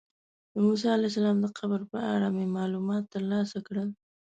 د 0.53 0.55
موسی 0.65 0.87
علیه 0.95 1.09
السلام 1.11 1.37
د 1.41 1.45
قبر 1.57 1.81
په 1.91 1.97
اړه 2.13 2.27
مې 2.35 2.45
معلومات 2.57 3.03
ترلاسه 3.13 3.57
کړل. 3.67 3.89